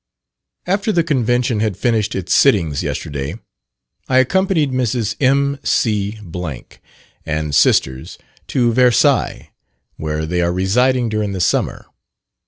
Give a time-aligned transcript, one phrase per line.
[0.65, 3.35] After the Convention had finished its sittings yesterday,
[4.09, 5.15] I accompanied Mrs.
[5.19, 5.59] M.
[5.63, 6.17] C
[7.23, 8.17] and sisters
[8.47, 9.51] to Versailles,
[9.97, 11.85] where they are residing during the summer.